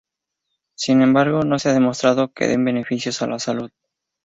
Sin 0.73 1.03
embargo, 1.03 1.43
no 1.43 1.59
se 1.59 1.69
ha 1.69 1.73
demostrado 1.73 2.33
que 2.33 2.47
den 2.47 2.65
beneficios 2.65 3.21
a 3.21 3.27
la 3.27 3.37
salud. 3.37 3.69